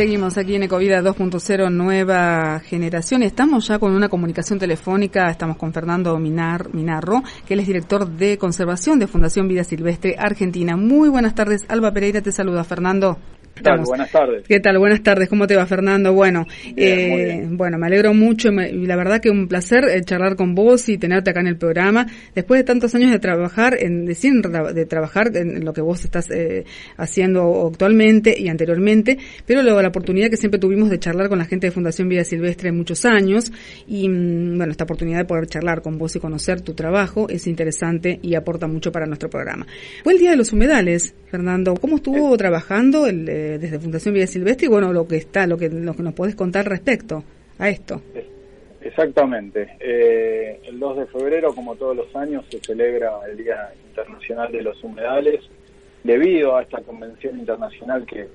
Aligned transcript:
Seguimos 0.00 0.38
aquí 0.38 0.54
en 0.54 0.62
Ecovida 0.62 1.02
2.0 1.02 1.70
Nueva 1.70 2.58
Generación. 2.60 3.22
Estamos 3.22 3.68
ya 3.68 3.78
con 3.78 3.92
una 3.92 4.08
comunicación 4.08 4.58
telefónica. 4.58 5.28
Estamos 5.28 5.58
con 5.58 5.74
Fernando 5.74 6.18
Minar, 6.18 6.72
Minarro, 6.72 7.22
que 7.44 7.52
él 7.52 7.60
es 7.60 7.66
director 7.66 8.08
de 8.08 8.38
conservación 8.38 8.98
de 8.98 9.06
Fundación 9.06 9.46
Vida 9.46 9.62
Silvestre 9.62 10.16
Argentina. 10.18 10.74
Muy 10.74 11.10
buenas 11.10 11.34
tardes. 11.34 11.66
Alba 11.68 11.92
Pereira 11.92 12.22
te 12.22 12.32
saluda, 12.32 12.64
Fernando. 12.64 13.18
¿Qué 13.60 13.64
tal? 13.64 13.80
Buenas 13.84 14.10
tardes. 14.10 14.44
¿Qué 14.48 14.60
tal? 14.60 14.78
Buenas 14.78 15.02
tardes. 15.02 15.28
¿Cómo 15.28 15.46
te 15.46 15.54
va, 15.54 15.66
Fernando? 15.66 16.14
Bueno, 16.14 16.46
eh, 16.76 17.46
bueno, 17.50 17.76
me 17.76 17.88
alegro 17.88 18.14
mucho 18.14 18.48
y 18.48 18.86
la 18.86 18.96
verdad 18.96 19.20
que 19.20 19.28
un 19.28 19.48
placer 19.48 19.84
eh, 19.84 20.00
charlar 20.02 20.34
con 20.34 20.54
vos 20.54 20.88
y 20.88 20.96
tenerte 20.96 21.28
acá 21.28 21.40
en 21.40 21.46
el 21.46 21.58
programa. 21.58 22.06
Después 22.34 22.58
de 22.60 22.64
tantos 22.64 22.94
años 22.94 23.10
de 23.10 23.18
trabajar 23.18 23.76
en, 23.78 24.06
de, 24.06 24.14
de 24.74 24.86
trabajar 24.86 25.36
en 25.36 25.62
lo 25.62 25.74
que 25.74 25.82
vos 25.82 26.02
estás 26.02 26.30
eh, 26.30 26.64
haciendo 26.96 27.68
actualmente 27.70 28.34
y 28.38 28.48
anteriormente, 28.48 29.18
pero 29.44 29.62
luego 29.62 29.82
la 29.82 29.88
oportunidad 29.88 30.30
que 30.30 30.38
siempre 30.38 30.58
tuvimos 30.58 30.88
de 30.88 30.98
charlar 30.98 31.28
con 31.28 31.36
la 31.36 31.44
gente 31.44 31.66
de 31.66 31.70
Fundación 31.70 32.08
Vida 32.08 32.24
Silvestre 32.24 32.72
muchos 32.72 33.04
años 33.04 33.52
y 33.86 34.08
mm, 34.08 34.56
bueno, 34.56 34.72
esta 34.72 34.84
oportunidad 34.84 35.18
de 35.18 35.24
poder 35.26 35.48
charlar 35.48 35.82
con 35.82 35.98
vos 35.98 36.16
y 36.16 36.18
conocer 36.18 36.62
tu 36.62 36.72
trabajo 36.72 37.28
es 37.28 37.46
interesante 37.46 38.18
y 38.22 38.36
aporta 38.36 38.66
mucho 38.66 38.90
para 38.90 39.04
nuestro 39.04 39.28
programa. 39.28 39.66
Fue 40.02 40.14
el 40.14 40.18
Día 40.18 40.30
de 40.30 40.36
los 40.36 40.50
Humedales, 40.54 41.14
Fernando. 41.26 41.74
¿Cómo 41.74 41.96
estuvo 41.96 42.34
trabajando 42.38 43.06
el 43.06 43.28
desde 43.58 43.78
Fundación 43.78 44.14
Vida 44.14 44.26
Silvestre 44.26 44.66
y 44.66 44.68
bueno, 44.70 44.92
lo 44.92 45.06
que 45.06 45.16
está, 45.16 45.46
lo 45.46 45.56
que, 45.56 45.68
nos 45.68 46.14
podés 46.14 46.34
contar 46.34 46.68
respecto 46.68 47.24
a 47.58 47.68
esto. 47.68 48.00
Exactamente. 48.80 49.76
Eh, 49.78 50.60
el 50.64 50.78
2 50.78 50.96
de 50.98 51.06
febrero, 51.06 51.54
como 51.54 51.76
todos 51.76 51.96
los 51.96 52.14
años, 52.16 52.44
se 52.50 52.58
celebra 52.60 53.20
el 53.30 53.36
Día 53.36 53.72
Internacional 53.88 54.50
de 54.50 54.62
los 54.62 54.82
Humedales 54.82 55.40
debido 56.02 56.56
a 56.56 56.62
esta 56.62 56.80
convención 56.80 57.38
internacional 57.38 58.06
que, 58.06 58.28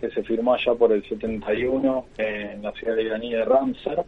que 0.00 0.10
se 0.10 0.22
firmó 0.24 0.54
allá 0.54 0.74
por 0.74 0.92
el 0.92 1.02
71 1.08 2.06
en 2.18 2.62
la 2.62 2.72
ciudad 2.72 2.96
iraní 2.96 3.32
de 3.32 3.44
Ramsar. 3.44 4.04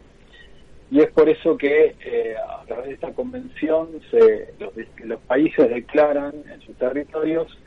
Y 0.89 0.99
es 1.01 1.11
por 1.11 1.27
eso 1.27 1.57
que 1.57 1.95
eh, 2.05 2.35
a 2.37 2.63
través 2.65 2.87
de 2.87 2.93
esta 2.93 3.11
convención 3.11 3.89
se, 4.09 4.53
los 5.03 5.19
países 5.21 5.69
declaran 5.69 6.33
en 6.51 6.61
sus 6.61 6.75
territorios 6.77 7.57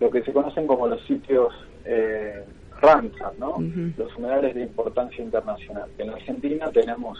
lo 0.00 0.10
que 0.10 0.22
se 0.22 0.32
conocen 0.32 0.66
como 0.66 0.88
los 0.88 1.04
sitios 1.06 1.52
eh, 1.84 2.44
Ramsar, 2.80 3.32
¿no? 3.38 3.56
Los 3.96 4.16
humedales 4.16 4.54
de 4.54 4.62
importancia 4.62 5.22
internacional. 5.22 5.88
En 5.98 6.10
Argentina 6.10 6.70
tenemos 6.72 7.18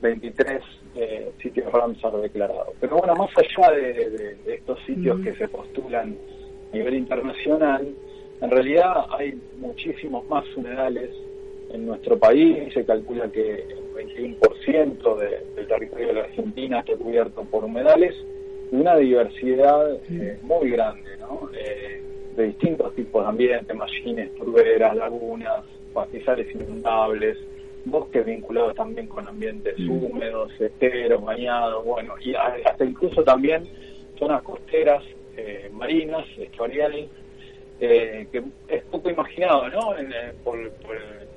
23 0.00 0.62
eh, 0.96 1.32
sitios 1.42 1.72
Ramsar 1.72 2.12
declarados. 2.18 2.74
Pero 2.80 2.98
bueno, 2.98 3.14
más 3.16 3.30
allá 3.36 3.70
de, 3.72 4.36
estos 4.46 4.78
sitios 4.86 5.20
que 5.20 5.34
se 5.34 5.48
postulan 5.48 6.16
a 6.72 6.76
nivel 6.76 6.94
internacional, 6.94 7.88
en 8.40 8.50
realidad 8.50 9.06
hay 9.18 9.40
muchísimos 9.58 10.28
más 10.28 10.44
humedales 10.56 11.10
en 11.72 11.86
nuestro 11.86 12.18
país. 12.18 12.72
Se 12.72 12.84
calcula 12.84 13.28
que 13.30 13.66
el 13.66 14.38
21% 14.38 15.18
del 15.56 15.66
territorio 15.66 16.08
de 16.08 16.12
la 16.12 16.20
Argentina 16.22 16.80
está 16.80 16.96
cubierto 16.96 17.42
por 17.44 17.64
humedales 17.64 18.14
y 18.70 18.76
una 18.76 18.96
diversidad 18.96 19.94
eh, 20.10 20.38
muy 20.42 20.70
grande, 20.70 21.16
¿no? 21.18 21.48
Eh, 21.54 22.02
de 22.36 22.46
distintos 22.46 22.94
tipos 22.94 23.22
de 23.22 23.28
ambientes, 23.28 23.76
machines, 23.76 24.34
turberas, 24.34 24.96
lagunas, 24.96 25.64
pastizales 25.92 26.52
inundables, 26.54 27.38
bosques 27.84 28.24
vinculados 28.24 28.74
también 28.74 29.06
con 29.06 29.26
ambientes 29.26 29.78
mm. 29.78 29.90
húmedos, 29.90 30.52
esteros, 30.60 31.22
bañados, 31.22 31.84
bueno, 31.84 32.14
y 32.20 32.34
hasta 32.34 32.84
incluso 32.84 33.22
también 33.22 33.64
zonas 34.18 34.42
costeras, 34.42 35.02
eh, 35.36 35.70
marinas, 35.72 36.26
estuariales, 36.38 37.08
eh, 37.80 38.26
que 38.30 38.42
es 38.68 38.84
poco 38.84 39.10
imaginado, 39.10 39.68
¿no? 39.68 39.96
Eh, 39.98 40.32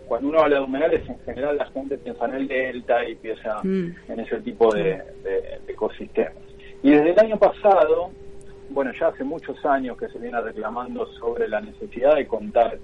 cuando 0.07 0.29
uno 0.29 0.39
habla 0.39 0.57
de 0.57 0.63
humedales, 0.63 1.09
en 1.09 1.19
general 1.19 1.57
la 1.57 1.65
gente 1.71 1.97
piensa 1.97 2.25
en 2.25 2.35
el 2.35 2.47
delta 2.47 3.07
y 3.07 3.15
piensa 3.15 3.59
mm. 3.63 3.95
en 4.07 4.19
ese 4.19 4.39
tipo 4.41 4.73
de 4.73 5.01
ecosistemas. 5.67 6.33
Y 6.83 6.91
desde 6.91 7.09
el 7.09 7.19
año 7.19 7.37
pasado, 7.37 8.11
bueno, 8.69 8.91
ya 8.99 9.07
hace 9.07 9.23
muchos 9.23 9.63
años 9.65 9.97
que 9.97 10.07
se 10.09 10.19
viene 10.19 10.39
reclamando 10.41 11.05
sobre 11.13 11.47
la 11.47 11.61
necesidad 11.61 12.15
de 12.15 12.27
contar 12.27 12.77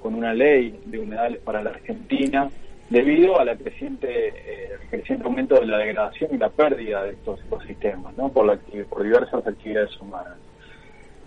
con 0.00 0.14
una 0.14 0.32
ley 0.32 0.78
de 0.86 0.98
humedales 0.98 1.40
para 1.40 1.62
la 1.62 1.70
Argentina 1.70 2.48
debido 2.88 3.38
a 3.38 3.44
la 3.44 3.56
creciente, 3.56 4.28
eh, 4.28 4.78
creciente 4.90 5.24
aumento 5.24 5.54
de 5.60 5.66
la 5.66 5.78
degradación 5.78 6.34
y 6.34 6.38
la 6.38 6.48
pérdida 6.48 7.04
de 7.04 7.10
estos 7.10 7.40
ecosistemas, 7.44 8.16
¿no? 8.16 8.30
Por, 8.30 8.46
la, 8.46 8.58
por 8.88 9.04
diversas 9.04 9.46
actividades 9.46 9.98
humanas. 10.00 10.36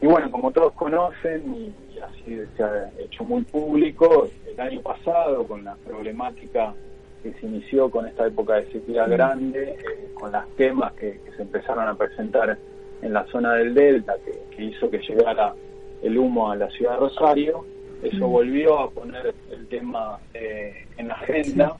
Y 0.01 0.05
bueno, 0.05 0.29
como 0.29 0.51
todos 0.51 0.73
conocen, 0.73 1.55
y, 1.55 1.73
así 1.99 2.37
se 2.57 2.63
ha 2.63 2.91
hecho 2.99 3.23
muy 3.23 3.43
público, 3.43 4.27
el 4.45 4.59
año 4.59 4.81
pasado, 4.81 5.47
con 5.47 5.63
la 5.63 5.75
problemática 5.75 6.73
que 7.21 7.31
se 7.31 7.45
inició 7.45 7.89
con 7.89 8.05
esta 8.05 8.27
época 8.27 8.55
de 8.55 8.69
sequía 8.73 9.07
grande, 9.07 9.77
eh, 9.79 10.09
con 10.13 10.33
las 10.33 10.45
que, 10.57 10.73
que 10.99 11.31
se 11.37 11.43
empezaron 11.43 11.87
a 11.87 11.95
presentar 11.95 12.57
en 13.03 13.13
la 13.13 13.25
zona 13.25 13.55
del 13.55 13.73
Delta 13.73 14.15
que, 14.55 14.63
hizo 14.63 14.89
que 14.89 14.99
llegara 14.99 15.53
el 16.01 16.17
humo 16.17 16.49
a 16.49 16.55
la 16.55 16.69
ciudad 16.69 16.93
de 16.93 16.99
Rosario. 16.99 17.65
Eso 18.01 18.27
mm. 18.27 18.31
volvió 18.31 18.79
a 18.79 18.89
poner 18.89 19.33
el 19.51 19.67
tema 19.67 20.19
eh, 20.33 20.87
en 20.97 21.09
la 21.09 21.15
agenda 21.15 21.77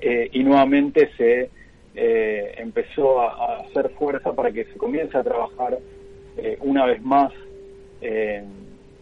eh, 0.00 0.28
y 0.32 0.44
nuevamente 0.44 1.10
se 1.16 1.50
eh, 1.94 2.54
empezó 2.58 3.20
a, 3.20 3.60
hacer 3.60 3.90
fuerza 3.90 4.32
para 4.32 4.52
que 4.52 4.64
se 4.64 4.74
comience 4.74 5.16
a 5.16 5.22
trabajar 5.22 5.78
una 6.60 6.86
vez 6.86 7.02
más 7.02 7.32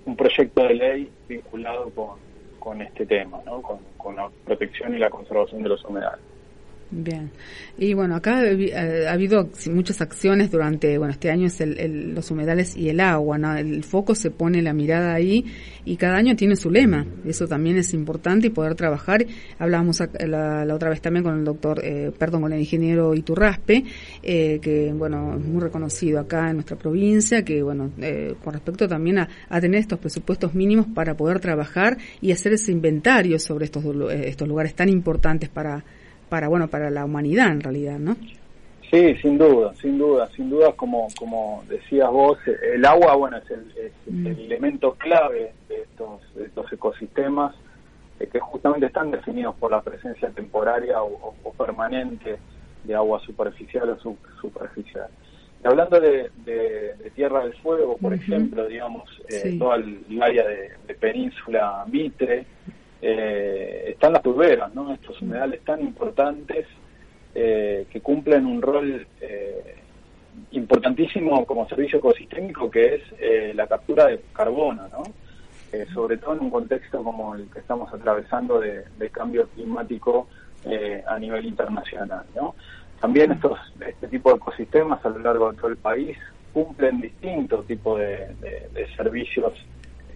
un 0.07 0.17
proyecto 0.17 0.63
de 0.63 0.75
ley 0.75 1.11
vinculado 1.29 1.91
con, 1.91 2.13
con 2.59 2.81
este 2.81 3.05
tema, 3.05 3.43
¿no? 3.45 3.61
con, 3.61 3.81
con 3.99 4.17
la 4.17 4.31
protección 4.47 4.95
y 4.95 4.99
la 4.99 5.11
conservación 5.11 5.63
de 5.63 5.69
los 5.69 5.85
humedales. 5.85 6.36
Bien. 6.89 7.33
Y 7.77 7.95
bueno, 7.95 8.15
acá 8.15 8.39
ha 8.39 9.13
habido 9.13 9.51
muchas 9.73 10.01
acciones 10.01 10.53
durante, 10.53 10.97
bueno, 10.99 11.13
este 11.13 11.31
año 11.31 11.49
es 11.49 11.61
el, 11.61 12.15
los 12.15 12.31
humedales 12.31 12.77
y 12.77 12.89
el 12.89 13.01
agua, 13.01 13.39
¿no? 13.39 13.57
El 13.57 13.83
foco 13.83 14.15
se 14.15 14.31
pone 14.31 14.63
la 14.63 14.73
mirada 14.73 15.13
ahí 15.13 15.45
y 15.85 15.97
cada 15.97 16.17
año 16.17 16.37
tiene 16.37 16.55
su 16.55 16.71
lema. 16.71 17.05
Eso 17.27 17.49
también 17.49 17.77
es 17.77 17.93
importante 17.93 18.47
y 18.47 18.51
poder 18.51 18.77
trabajar. 18.77 19.27
Hablábamos 19.59 20.01
la, 20.27 20.65
otra 20.73 20.91
vez 20.91 21.01
también 21.01 21.25
con 21.25 21.37
el 21.37 21.45
doctor, 21.45 21.81
eh, 21.83 22.13
perdón, 22.17 22.43
con 22.43 22.53
el 22.53 22.61
ingeniero 22.61 23.15
Iturraspe, 23.15 23.85
eh, 24.23 24.61
que, 24.63 24.93
bueno, 24.93 25.35
es 25.37 25.45
muy 25.45 25.61
reconocido 25.61 26.21
acá 26.21 26.51
en 26.51 26.57
nuestra 26.57 26.77
provincia, 26.77 27.45
que, 27.45 27.65
bueno, 27.65 27.91
eh, 27.99 28.37
con 28.45 28.55
respecto 28.55 28.87
también 28.87 29.19
a, 29.19 29.29
a, 29.49 29.61
tener 29.61 29.81
estos 29.81 29.99
presupuestos 29.99 30.55
mínimos 30.55 30.87
para 30.95 31.17
poder 31.17 31.41
trabajar 31.41 31.99
y 32.21 32.31
hacer 32.31 32.53
ese 32.53 32.71
inventario 32.71 33.41
sobre 33.41 33.65
estos, 33.65 33.85
estos 34.13 34.47
lugares 34.47 34.75
tan 34.75 34.89
importantes 34.89 35.49
para 35.49 35.85
para 36.29 36.49
bueno 36.49 36.69
para 36.69 36.91
la 36.91 37.05
humanidad 37.05 37.53
en 37.53 37.61
realidad, 37.61 37.99
¿no? 37.99 38.17
Sí, 38.91 39.17
sin 39.17 39.37
duda, 39.37 39.75
sin 39.75 39.99
duda, 39.99 40.29
sin 40.37 40.49
duda, 40.49 40.73
como, 40.73 41.09
como 41.19 41.65
decías 41.69 42.09
vos, 42.09 42.39
el 42.47 42.85
agua, 42.85 43.17
bueno, 43.17 43.39
es 43.39 43.51
el, 43.51 43.93
mm. 44.07 44.27
elemento 44.27 44.95
clave 44.95 45.53
de 45.69 45.83
estos, 45.83 46.21
estos 46.37 46.73
ecosistemas 46.73 47.55
eh, 48.21 48.29
que 48.31 48.39
justamente 48.39 48.87
están 48.87 49.11
definidos 49.11 49.57
por 49.57 49.73
la 49.73 49.83
presencia 49.83 50.31
temporaria 50.31 51.03
o, 51.03 51.35
permanente 51.59 52.39
de 52.85 52.95
agua 52.95 53.19
superficial 53.21 53.91
o 53.91 53.99
subsuperficial. 53.99 55.09
Y 55.63 55.67
hablando 55.67 55.99
de, 55.99 56.31
Tierra 57.17 57.45
del 57.45 57.55
Fuego, 57.55 57.97
por 57.97 58.15
ejemplo, 58.15 58.67
digamos, 58.67 59.03
eh, 59.29 59.57
toda 59.59 59.77
el 59.77 60.23
área 60.23 60.47
de, 60.47 60.95
península 60.95 61.85
Mitre, 61.91 62.47
eh, 63.03 63.85
están 63.89 64.13
las 64.13 64.23
turberas, 64.23 64.75
¿no? 64.75 64.93
Estos 64.93 65.21
humedales 65.21 65.63
tan 65.65 65.81
importantes 65.81 66.67
eh, 67.39 67.87
que 67.91 68.01
cumplen 68.01 68.47
un 68.47 68.63
rol 68.63 69.07
eh, 69.21 69.75
importantísimo 70.53 71.45
como 71.45 71.69
servicio 71.69 71.99
ecosistémico 71.99 72.71
que 72.71 72.95
es 72.95 73.03
eh, 73.19 73.53
la 73.55 73.67
captura 73.67 74.07
de 74.07 74.23
carbono, 74.33 74.89
¿no? 74.89 75.03
sobre 75.93 76.17
todo 76.17 76.33
en 76.33 76.41
un 76.41 76.51
contexto 76.51 77.05
como 77.05 77.35
el 77.35 77.51
que 77.51 77.59
estamos 77.59 77.93
atravesando 77.93 78.59
de, 78.59 79.11
cambio 79.11 79.47
climático 79.49 80.27
a 81.07 81.19
nivel 81.19 81.45
internacional. 81.45 82.25
También 82.99 83.33
estos, 83.33 83.59
este 83.87 84.09
tipo 84.09 84.31
de 84.31 84.37
ecosistemas 84.37 85.05
a 85.05 85.11
lo 85.11 85.19
largo 85.19 85.53
de 85.53 85.59
todo 85.59 85.69
el 85.69 85.77
país 85.77 86.17
cumplen 86.55 87.03
distintos 87.03 87.67
tipos 87.67 88.01
de, 88.01 88.89
servicios 88.97 89.53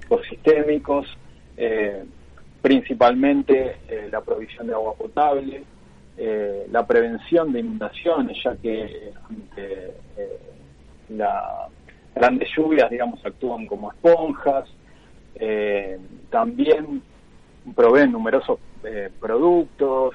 ecosistémicos, 0.02 1.06
principalmente 2.62 3.76
eh, 3.88 4.08
la 4.10 4.20
provisión 4.20 4.66
de 4.66 4.74
agua 4.74 4.94
potable, 4.94 5.64
eh, 6.16 6.66
la 6.70 6.86
prevención 6.86 7.52
de 7.52 7.60
inundaciones, 7.60 8.36
ya 8.42 8.54
que 8.56 9.12
ante 9.28 9.94
eh, 10.16 10.38
las 11.10 11.70
grandes 12.14 12.48
lluvias, 12.54 12.90
digamos, 12.90 13.24
actúan 13.24 13.66
como 13.66 13.90
esponjas, 13.90 14.68
también 16.28 17.02
proveen 17.74 18.12
numerosos 18.12 18.58
productos, 19.18 20.14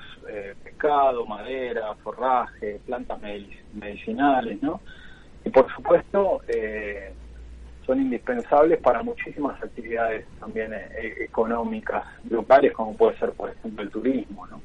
pescado, 0.64 1.26
madera, 1.26 1.96
forraje, 2.04 2.80
plantas 2.86 3.20
medicinales, 3.74 4.62
¿no? 4.62 4.82
Y 5.44 5.50
por 5.50 5.68
supuesto, 5.74 6.42
son 7.86 8.02
indispensables 8.02 8.80
para 8.80 9.04
muchísimas 9.04 9.62
actividades 9.62 10.26
también 10.40 10.74
económicas 11.20 12.04
locales, 12.30 12.74
como 12.74 12.96
puede 12.96 13.18
ser, 13.18 13.34
por 13.34 13.50
ejemplo, 13.50 13.84
el 13.84 13.92
turismo, 13.92 14.48
¿no? 14.48 14.62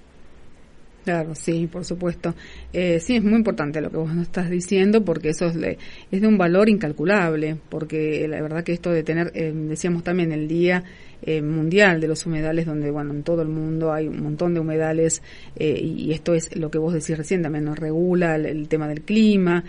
Claro, 1.10 1.34
sí, 1.34 1.66
por 1.66 1.84
supuesto. 1.84 2.36
Eh, 2.72 3.00
sí, 3.00 3.16
es 3.16 3.24
muy 3.24 3.34
importante 3.34 3.80
lo 3.80 3.90
que 3.90 3.96
vos 3.96 4.14
nos 4.14 4.26
estás 4.26 4.48
diciendo 4.48 5.04
porque 5.04 5.30
eso 5.30 5.46
es 5.46 5.56
de, 5.56 5.76
un 6.24 6.38
valor 6.38 6.68
incalculable, 6.68 7.56
porque 7.68 8.28
la 8.28 8.40
verdad 8.40 8.62
que 8.62 8.72
esto 8.72 8.90
de 8.90 9.02
tener, 9.02 9.32
eh, 9.34 9.52
decíamos 9.52 10.04
también 10.04 10.30
el 10.30 10.46
día 10.46 10.84
eh, 11.22 11.42
mundial 11.42 12.00
de 12.00 12.08
los 12.08 12.24
humedales, 12.24 12.64
donde, 12.64 12.90
bueno, 12.90 13.12
en 13.12 13.24
todo 13.24 13.42
el 13.42 13.48
mundo 13.48 13.92
hay 13.92 14.06
un 14.06 14.22
montón 14.22 14.54
de 14.54 14.60
humedales 14.60 15.20
y, 15.58 16.12
esto 16.12 16.32
es 16.32 16.56
lo 16.56 16.70
que 16.70 16.78
vos 16.78 16.94
decís 16.94 17.18
recién, 17.18 17.42
también 17.42 17.64
nos 17.64 17.78
regula 17.78 18.36
el, 18.36 18.68
tema 18.68 18.88
del 18.88 19.02
clima, 19.02 19.64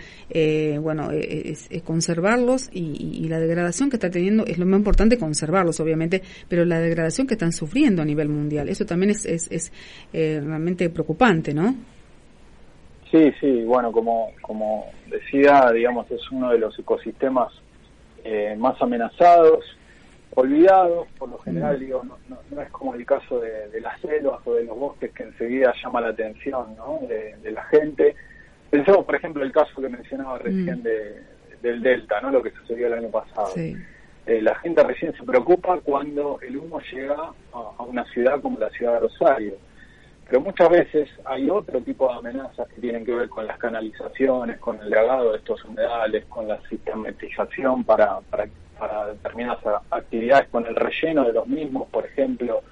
bueno, 0.80 1.10
es, 1.10 1.68
conservarlos 1.84 2.70
y, 2.72 3.26
la 3.28 3.38
degradación 3.38 3.90
que 3.90 3.96
está 3.96 4.10
teniendo, 4.10 4.46
es 4.46 4.56
lo 4.56 4.64
más 4.64 4.78
importante 4.78 5.18
conservarlos, 5.18 5.78
obviamente, 5.80 6.22
pero 6.48 6.64
la 6.64 6.80
degradación 6.80 7.26
que 7.26 7.34
están 7.34 7.52
sufriendo 7.52 8.00
a 8.00 8.04
nivel 8.06 8.30
mundial, 8.30 8.70
eso 8.70 8.86
también 8.86 9.10
es, 9.10 9.26
es 9.26 9.72
realmente 10.12 10.88
preocupante, 10.88 11.31
¿no? 11.54 11.74
Sí, 13.10 13.32
sí, 13.40 13.64
bueno, 13.64 13.92
como, 13.92 14.30
como 14.40 14.86
decía, 15.06 15.70
digamos, 15.72 16.10
es 16.10 16.30
uno 16.30 16.50
de 16.50 16.58
los 16.58 16.78
ecosistemas 16.78 17.52
más 18.56 18.80
amenazados, 18.80 19.64
olvidados, 20.34 21.08
por 21.18 21.28
lo 21.28 21.38
general, 21.38 21.76
mm. 21.76 21.80
digo, 21.80 22.02
no, 22.04 22.62
es 22.62 22.70
como 22.70 22.94
el 22.94 23.04
caso 23.04 23.40
de, 23.40 23.80
las 23.80 24.00
selvas 24.00 24.40
o 24.44 24.54
de 24.54 24.64
los 24.64 24.78
bosques 24.78 25.12
que 25.12 25.24
enseguida 25.24 25.74
llama 25.82 26.00
la 26.00 26.08
atención 26.08 26.74
¿no? 26.76 27.00
de, 27.06 27.50
la 27.50 27.64
gente. 27.64 28.14
Pensemos, 28.70 29.04
por 29.04 29.14
ejemplo, 29.16 29.42
el 29.42 29.52
caso 29.52 29.80
que 29.80 29.88
mencionaba 29.88 30.38
recién 30.38 30.80
mm. 30.80 30.82
de, 30.82 31.22
del 31.62 31.82
Delta, 31.82 32.20
¿no? 32.20 32.30
lo 32.30 32.42
que 32.42 32.50
sucedió 32.52 32.86
el 32.86 32.94
año 32.94 33.08
pasado. 33.08 33.52
Eh, 34.24 34.40
la 34.40 34.54
gente 34.56 34.82
recién 34.84 35.12
se 35.14 35.24
preocupa 35.24 35.80
cuando 35.80 36.38
el 36.40 36.56
humo 36.56 36.80
llega 36.92 37.32
a, 37.52 37.82
una 37.82 38.04
ciudad 38.12 38.40
como 38.40 38.58
la 38.58 38.70
ciudad 38.70 38.94
de 38.94 39.00
Rosario. 39.00 39.54
Pero 40.32 40.44
muchas 40.44 40.70
veces 40.70 41.10
hay 41.26 41.50
otro 41.50 41.82
tipo 41.82 42.08
de 42.08 42.14
amenazas 42.14 42.66
que 42.68 42.80
tienen 42.80 43.04
que 43.04 43.12
ver 43.12 43.28
con 43.28 43.46
las 43.46 43.58
canalizaciones, 43.58 44.58
con 44.60 44.80
el 44.80 44.88
dragado 44.88 45.32
de 45.32 45.36
estos 45.36 45.62
humedales, 45.62 46.24
con 46.24 46.48
la 46.48 46.58
sistematización 46.70 47.84
para, 47.84 48.18
para 48.30 48.46
para 48.78 49.08
determinadas 49.08 49.60
actividades 49.90 50.48
con 50.48 50.66
el 50.66 50.74
relleno 50.74 51.24
de 51.24 51.34
los 51.34 51.46
mismos, 51.46 51.86
por 51.90 52.06
ejemplo, 52.06 52.62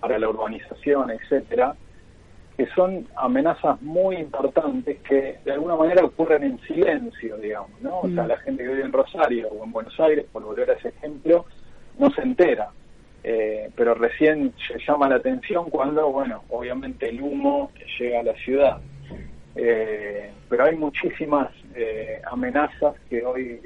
para 0.00 0.18
la 0.18 0.28
urbanización, 0.28 1.12
etcétera, 1.12 1.76
que 2.56 2.66
son 2.74 3.06
amenazas 3.14 3.80
muy 3.80 4.16
importantes 4.16 4.98
que 5.08 5.38
de 5.44 5.52
alguna 5.52 5.76
manera 5.76 6.04
ocurren 6.04 6.42
en 6.42 6.60
silencio, 6.62 7.36
digamos, 7.36 7.80
¿no? 7.80 8.00
O 8.00 8.08
sea, 8.10 8.24
mm. 8.24 8.28
la 8.28 8.38
gente 8.38 8.64
que 8.64 8.70
vive 8.70 8.82
en 8.82 8.92
Rosario 8.92 9.48
o 9.50 9.64
en 9.64 9.70
Buenos 9.70 9.98
Aires, 10.00 10.26
por 10.32 10.42
volver 10.42 10.68
a 10.68 10.74
ese 10.74 10.88
ejemplo, 10.88 11.46
no 11.96 12.10
se 12.10 12.22
entera. 12.22 12.70
Eh, 13.26 13.70
pero 13.74 13.94
recién 13.94 14.52
se 14.68 14.78
llama 14.86 15.08
la 15.08 15.16
atención 15.16 15.70
cuando, 15.70 16.12
bueno, 16.12 16.44
obviamente 16.50 17.08
el 17.08 17.22
humo 17.22 17.72
llega 17.98 18.20
a 18.20 18.22
la 18.22 18.34
ciudad. 18.34 18.78
Eh, 19.56 20.30
pero 20.46 20.64
hay 20.66 20.76
muchísimas 20.76 21.48
eh, 21.74 22.20
amenazas 22.30 22.94
que 23.08 23.24
hoy 23.24 23.58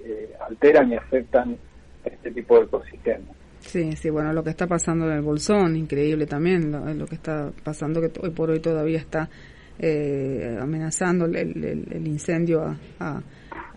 alteran 0.49 0.93
y 0.93 0.97
afectan 0.97 1.57
este 2.05 2.31
tipo 2.31 2.57
de 2.59 2.67
ecosistemas. 2.67 3.37
Sí, 3.59 3.91
sí, 3.97 4.11
bueno, 4.11 4.33
lo 4.33 4.45
que 4.45 4.51
está 4.51 4.69
pasando 4.69 5.07
en 5.07 5.15
el 5.15 5.23
Bolsón, 5.23 5.77
increíble 5.77 6.27
también, 6.27 6.71
lo, 6.97 7.07
que 7.07 7.17
está 7.17 7.51
pasando 7.65 8.01
que 8.01 8.13
hoy 8.21 8.31
por 8.31 8.51
hoy 8.51 8.61
todavía 8.61 8.99
está 8.99 9.29
eh, 9.79 10.59
amenazando 10.61 11.27
el, 11.27 12.07
incendio 12.07 12.77
a, 12.99 13.21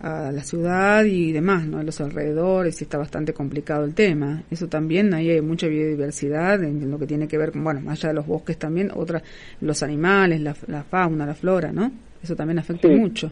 la 0.04 0.44
ciudad 0.44 1.04
y 1.04 1.32
demás, 1.32 1.68
¿no? 1.68 1.78
A 1.78 1.84
los 1.84 2.02
alrededores, 2.02 2.82
y 2.82 2.86
está 2.86 2.98
bastante 2.98 3.34
complicado 3.34 3.84
el 3.86 3.94
tema. 3.94 4.42
Eso 4.50 4.68
también, 4.68 5.14
ahí 5.14 5.30
hay 5.30 5.42
mucha 5.42 5.68
biodiversidad 5.68 6.64
en, 6.64 6.90
lo 6.90 6.98
que 6.98 7.06
tiene 7.06 7.28
que 7.28 7.38
ver 7.38 7.52
con, 7.52 7.64
bueno, 7.64 7.82
más 7.82 8.00
allá 8.00 8.10
de 8.10 8.16
los 8.16 8.26
bosques 8.26 8.58
también, 8.58 8.90
otras, 8.96 9.22
los 9.62 9.84
animales, 9.84 10.42
la, 10.42 10.84
fauna, 10.84 11.28
la 11.28 11.36
flora, 11.36 11.72
¿no? 11.72 11.92
Eso 12.24 12.36
también 12.36 12.58
afecta 12.58 12.88
mucho. 12.88 13.32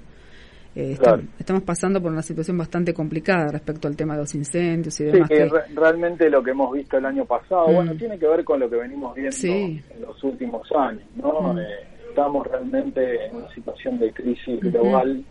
Eh, 0.76 0.96
estamos 1.40 1.64
pasando 1.64 2.00
por 2.00 2.12
una 2.12 2.22
situación 2.22 2.56
bastante 2.56 2.94
complicada 2.94 3.48
respecto 3.52 3.88
al 3.88 3.96
tema 3.96 4.14
de 4.14 4.22
los 4.22 4.36
incendios 4.36 5.00
y 5.00 5.06
demás. 5.06 5.28
Sí, 5.28 5.36
realmente 5.76 6.30
lo 6.30 6.44
que 6.44 6.52
hemos 6.52 6.72
visto 6.72 6.98
el 6.98 7.06
año 7.06 7.26
pasado, 7.26 7.70
mm. 7.70 7.74
bueno, 7.74 7.96
tiene 7.96 8.20
que 8.20 8.28
ver 8.28 8.44
con 8.44 8.60
lo 8.60 8.70
que 8.70 8.76
venimos 8.76 9.16
viendo 9.16 9.36
en 9.48 10.02
los 10.02 10.24
últimos 10.24 10.72
años, 10.78 11.04
¿no? 11.16 11.54
Mm. 11.54 11.60
Eh, 11.60 11.64
estamos 12.10 12.46
realmente 12.48 13.26
en 13.26 13.36
una 13.38 13.50
situación 13.54 14.00
de 14.00 14.12
crisis 14.12 14.60
global 14.60 15.24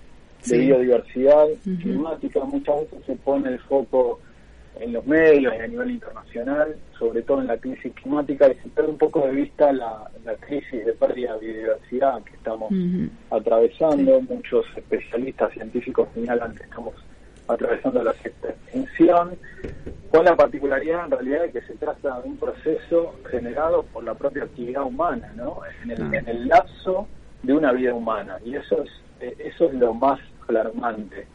de 0.46 0.58
biodiversidad 0.58 1.46
climática, 1.62 2.44
muchas 2.44 2.80
veces 2.82 3.04
se 3.06 3.16
pone 3.16 3.50
el 3.50 3.58
foco 3.60 4.20
en 4.80 4.92
los 4.92 5.04
medios 5.06 5.52
y 5.54 5.60
a 5.60 5.66
nivel 5.66 5.90
internacional, 5.90 6.76
sobre 6.98 7.22
todo 7.22 7.40
en 7.40 7.48
la 7.48 7.56
crisis 7.56 7.92
climática, 7.94 8.48
y 8.48 8.54
se 8.62 8.68
pierde 8.68 8.90
un 8.90 8.98
poco 8.98 9.26
de 9.26 9.32
vista 9.32 9.72
la, 9.72 10.08
crisis 10.40 10.84
de 10.84 10.92
pérdida 10.92 11.36
de 11.38 11.46
biodiversidad 11.46 12.22
que 12.22 12.36
estamos 12.36 12.72
atravesando. 13.30 14.20
Muchos 14.20 14.66
especialistas 14.76 15.52
científicos 15.52 16.08
señalan 16.14 16.54
que 16.54 16.62
estamos 16.62 16.94
atravesando 17.48 18.02
la 18.02 18.12
extinción, 18.12 19.36
con 20.10 20.24
la 20.24 20.36
particularidad 20.36 21.04
en 21.04 21.10
realidad 21.10 21.42
de 21.42 21.52
que 21.52 21.62
se 21.62 21.74
trata 21.74 22.20
de 22.20 22.28
un 22.28 22.36
proceso 22.38 23.14
generado 23.30 23.82
por 23.84 24.04
la 24.04 24.14
propia 24.14 24.44
actividad 24.44 24.84
humana, 24.84 25.32
¿no? 25.36 25.60
En 25.82 25.90
el, 25.90 26.14
en 26.14 26.28
el 26.28 26.48
lapso 26.48 27.06
de 27.42 27.52
una 27.52 27.72
vida 27.72 27.94
humana, 27.94 28.38
y 28.44 28.54
eso 28.54 28.82
es, 28.82 28.90
eso 29.38 29.66
es 29.66 29.74
lo 29.74 29.94
más 29.94 30.18
alarmante 30.48 31.26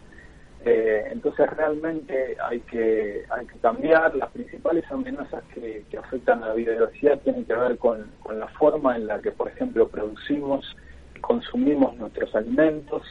eh, 0.66 1.10
entonces 1.12 1.50
realmente 1.50 2.38
hay 2.42 2.62
que, 2.62 3.26
hay 3.30 3.46
que 3.46 3.60
cambiar. 3.60 4.16
Las 4.16 4.32
principales 4.32 4.90
amenazas 4.90 5.44
que, 5.54 5.84
afectan 5.98 6.44
a 6.44 6.50
la 6.50 6.54
biodiversidad 6.54 7.20
tienen 7.20 7.46
que 7.46 7.54
ver 7.54 7.78
con, 7.78 8.12
la 8.38 8.48
forma 8.48 8.96
en 8.96 9.08
la 9.08 9.22
que, 9.22 9.32
por 9.32 9.50
ejemplo, 9.50 9.88
producimos, 9.90 10.76
consumimos 11.22 11.96
nuestros 11.98 12.34
alimentos. 12.36 13.04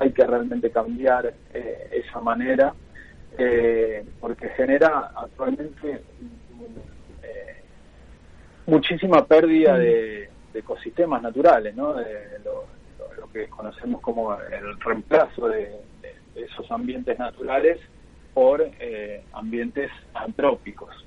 Hay 0.00 0.12
que 0.12 0.24
realmente 0.24 0.70
cambiar 0.70 1.34
eh, 1.52 1.88
esa 1.92 2.20
manera 2.20 2.74
eh, 3.36 4.04
porque 4.20 4.48
genera 4.50 5.12
actualmente 5.16 6.02
muchísima 8.66 9.24
pérdida 9.24 9.78
de, 9.78 10.28
ecosistemas 10.54 11.22
naturales, 11.22 11.74
¿no? 11.76 11.94
de 11.94 12.38
lo, 12.44 12.66
que 13.32 13.46
conocemos 13.48 14.00
como 14.00 14.34
el 14.34 14.80
reemplazo 14.80 15.48
de 15.48 15.70
esos 16.34 16.70
ambientes 16.70 17.18
naturales 17.18 17.78
por 18.34 18.62
eh, 18.78 19.24
ambientes 19.32 19.90
antrópicos. 20.14 21.04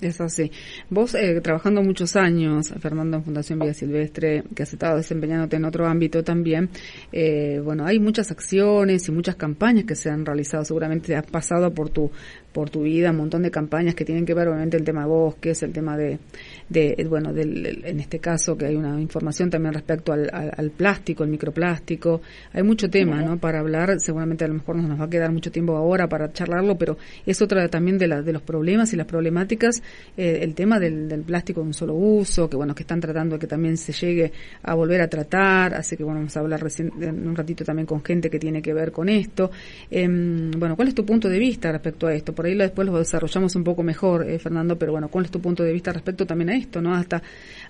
Es 0.00 0.20
así. 0.20 0.52
Vos, 0.88 1.14
eh, 1.14 1.40
trabajando 1.40 1.82
muchos 1.82 2.14
años, 2.14 2.72
Fernando, 2.80 3.16
en 3.16 3.24
Fundación 3.24 3.58
Vida 3.58 3.74
Silvestre, 3.74 4.44
que 4.54 4.62
has 4.62 4.72
estado 4.72 4.96
desempeñándote 4.96 5.56
en 5.56 5.64
otro 5.64 5.86
ámbito 5.86 6.22
también, 6.22 6.70
eh, 7.12 7.60
bueno, 7.64 7.84
hay 7.84 7.98
muchas 7.98 8.30
acciones 8.30 9.08
y 9.08 9.12
muchas 9.12 9.34
campañas 9.36 9.84
que 9.84 9.96
se 9.96 10.10
han 10.10 10.24
realizado. 10.24 10.64
Seguramente 10.64 11.16
has 11.16 11.26
pasado 11.26 11.72
por 11.74 11.90
tu 11.90 12.10
por 12.52 12.70
tu 12.70 12.82
vida, 12.82 13.10
un 13.10 13.18
montón 13.18 13.42
de 13.42 13.50
campañas 13.50 13.94
que 13.94 14.04
tienen 14.04 14.24
que 14.24 14.34
ver 14.34 14.48
obviamente 14.48 14.76
el 14.76 14.84
tema 14.84 15.02
de 15.02 15.08
bosques, 15.08 15.62
el 15.62 15.72
tema 15.72 15.96
de, 15.96 16.18
de 16.68 17.06
bueno, 17.08 17.32
del, 17.32 17.84
en 17.84 18.00
este 18.00 18.18
caso 18.18 18.56
que 18.56 18.66
hay 18.66 18.74
una 18.74 19.00
información 19.00 19.50
también 19.50 19.74
respecto 19.74 20.12
al, 20.12 20.28
al, 20.32 20.70
plástico, 20.70 21.24
el 21.24 21.30
microplástico, 21.30 22.20
hay 22.52 22.62
mucho 22.62 22.88
tema, 22.88 23.22
¿no? 23.22 23.38
Para 23.38 23.60
hablar, 23.60 24.00
seguramente 24.00 24.44
a 24.44 24.48
lo 24.48 24.54
mejor 24.54 24.76
no 24.76 24.88
nos 24.88 25.00
va 25.00 25.04
a 25.04 25.10
quedar 25.10 25.30
mucho 25.30 25.52
tiempo 25.52 25.76
ahora 25.76 26.08
para 26.08 26.32
charlarlo, 26.32 26.76
pero 26.76 26.96
es 27.26 27.40
otra 27.42 27.68
también 27.68 27.98
de, 27.98 28.08
la, 28.08 28.22
de 28.22 28.32
los 28.32 28.42
problemas 28.42 28.92
y 28.92 28.96
las 28.96 29.06
problemáticas, 29.48 29.82
eh, 30.16 30.40
el 30.42 30.54
tema 30.54 30.78
del, 30.78 31.08
del 31.08 31.22
plástico 31.22 31.60
de 31.60 31.68
un 31.68 31.74
solo 31.74 31.94
uso, 31.94 32.48
que 32.48 32.56
bueno, 32.56 32.74
que 32.74 32.82
están 32.82 33.00
tratando 33.00 33.36
de 33.36 33.40
que 33.40 33.46
también 33.46 33.76
se 33.76 33.92
llegue 33.92 34.32
a 34.62 34.74
volver 34.74 35.00
a 35.00 35.08
tratar, 35.08 35.74
así 35.74 35.96
que 35.96 36.04
bueno, 36.04 36.20
vamos 36.20 36.36
a 36.36 36.40
hablar 36.40 36.62
recién, 36.62 36.92
un 36.92 37.34
ratito 37.34 37.64
también 37.64 37.86
con 37.86 38.04
gente 38.04 38.28
que 38.28 38.38
tiene 38.38 38.60
que 38.60 38.74
ver 38.74 38.92
con 38.92 39.08
esto. 39.08 39.50
Em, 39.90 40.50
bueno, 40.52 40.76
¿cuál 40.76 40.88
es 40.88 40.94
tu 40.94 41.04
punto 41.04 41.28
de 41.28 41.38
vista 41.38 41.72
respecto 41.72 42.06
a 42.06 42.14
esto? 42.14 42.34
Por 42.34 42.46
ahí 42.46 42.54
después 42.54 42.86
lo 42.86 42.98
desarrollamos 42.98 43.54
un 43.56 43.64
poco 43.64 43.82
mejor, 43.82 44.28
eh, 44.28 44.38
Fernando, 44.38 44.78
pero 44.78 44.92
bueno, 44.92 45.08
¿cuál 45.08 45.24
es 45.24 45.30
tu 45.30 45.40
punto 45.40 45.62
de 45.62 45.72
vista 45.72 45.92
respecto 45.92 46.26
también 46.26 46.50
a 46.50 46.56
esto, 46.56 46.80
no? 46.80 46.94
Hasta 46.94 47.22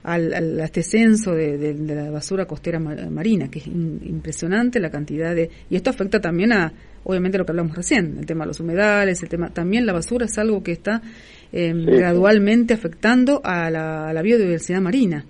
al, 0.03 0.33
a 0.33 0.65
este 0.65 0.83
censo 0.83 1.33
de, 1.33 1.75
la 1.75 2.11
basura 2.11 2.47
costera 2.47 2.79
marina, 2.79 3.49
que 3.49 3.59
es 3.59 3.67
impresionante 3.67 4.81
la 4.81 4.91
cantidad 4.91 5.35
de... 5.35 5.51
Y 5.71 5.77
esto 5.77 5.91
afecta 5.91 6.21
también 6.21 6.53
a, 6.53 6.73
obviamente, 7.05 7.39
lo 7.39 7.45
que 7.45 7.53
hablamos 7.53 7.77
recién, 7.77 8.17
el 8.19 8.27
tema 8.27 8.45
de 8.45 8.49
los 8.49 8.61
humedales, 8.61 9.23
el 9.23 9.29
tema... 9.29 9.51
También 9.51 9.87
la 9.87 9.93
basura 9.93 10.27
es 10.27 10.39
algo 10.39 10.63
que 10.63 10.73
está 10.73 11.03
em, 11.53 11.85
gradualmente 11.85 12.75
afectando 12.75 13.41
a 13.45 13.71
la, 13.71 14.23
biodiversidad 14.23 14.81
marina. 14.81 15.25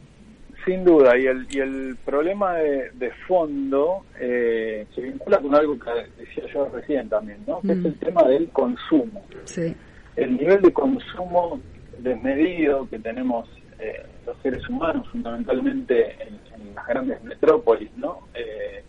Sin 0.65 0.85
duda, 0.85 1.17
y 1.17 1.27
el, 1.27 1.47
y 1.51 1.61
el 1.61 1.97
problema 2.05 2.55
de, 2.55 3.11
fondo 3.27 4.05
eh, 4.21 4.87
se 4.95 5.01
vincula 5.01 5.39
con 5.39 5.55
algo 5.55 5.79
que 5.79 5.91
decía 6.23 6.45
yo 6.53 6.69
recién 6.69 7.09
también, 7.09 7.39
¿no? 7.47 7.61
que 7.63 7.73
es 7.73 7.85
el 7.85 7.93
mm. 7.93 7.99
tema 8.01 8.23
del 8.25 8.49
consumo. 8.51 9.25
Sí. 9.45 9.75
El 10.17 10.37
nivel 10.37 10.61
de 10.61 10.73
consumo 10.73 11.61
desmedido 11.99 12.89
que 12.89 12.99
tenemos 12.99 13.49
eh, 13.79 14.05
los 14.27 14.37
seres 14.43 14.69
humanos, 14.69 15.09
fundamentalmente 15.11 16.17
en, 16.23 16.39
las 16.75 16.87
grandes 16.87 17.23
metrópolis, 17.25 17.91
¿no? 17.97 18.21
Eh, 18.35 18.83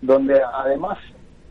donde 0.00 0.40
además 0.42 0.98